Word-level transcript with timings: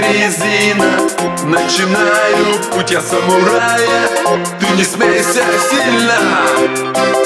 резина. 0.00 0.98
Начинаю 1.44 2.58
путь 2.72 2.90
я 2.90 3.00
самурая 3.00 4.08
Ты 4.58 4.66
не 4.76 4.84
смейся 4.84 5.44
сильно. 5.70 6.18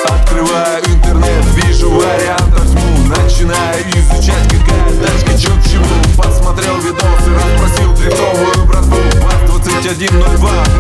Открываю 0.05 0.85
интернет, 0.85 1.45
вижу 1.55 1.91
вариантов 1.91 2.71
тьму 2.71 3.09
Начинаю 3.09 3.83
изучать, 3.95 4.49
какая 4.51 4.91
тачка, 5.01 5.39
чё 5.39 5.51
к 5.57 5.65
чему. 5.65 5.85
Посмотрел 6.17 6.77
видосы, 6.79 7.31
расспросил 7.35 7.93
дрифтовую 7.95 8.67
братву. 8.67 8.97
ВАЗ-2102 9.47 10.74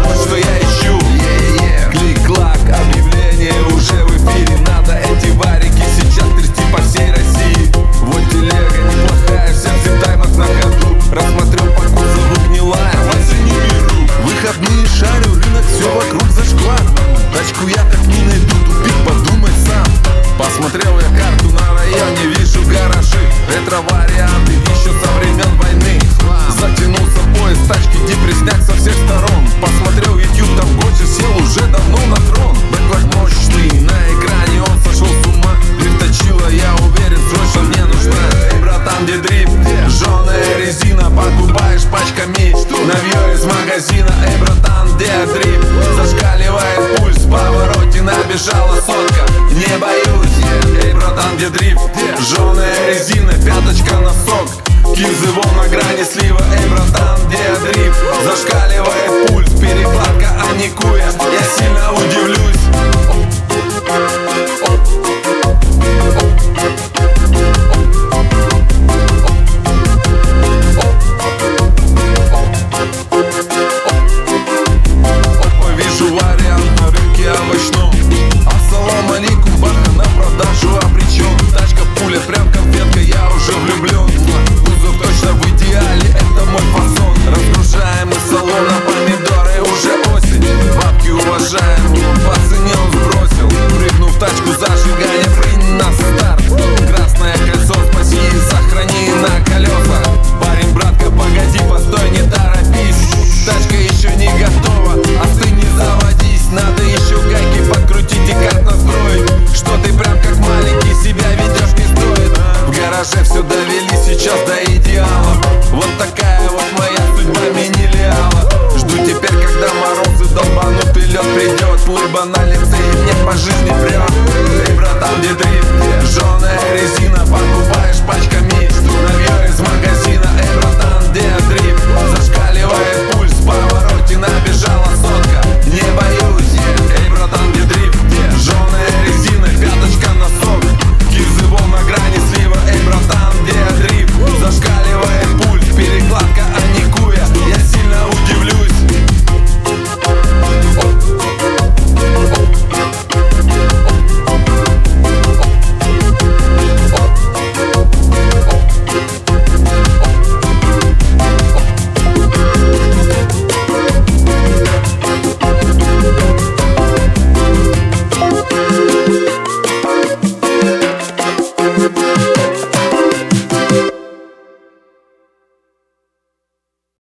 диазрим 45.04 45.62
Зашкаливает 45.96 46.96
пульс, 46.96 47.18
в 47.18 47.30
повороте 47.30 48.02
набежала 48.02 48.76
сотка 48.76 49.26
Не 49.50 49.78
боюсь, 49.78 50.84
эй, 50.84 50.92
братан, 50.94 51.36
где 51.36 51.48
дрифт? 51.48 51.80
Жженая 52.20 52.88
резина, 52.88 53.32
пяточка, 53.32 53.96
носок 53.98 54.48
Кизы 54.94 55.30
вон 55.32 55.56
на 55.56 55.68
грани 55.68 56.04
слива, 56.04 56.40
эй, 56.58 56.68
братан, 56.68 57.18
где 57.26 57.72
дрифт? 57.72 57.98
Зашкаливает 58.24 58.73